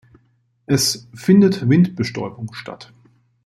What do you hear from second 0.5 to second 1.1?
Es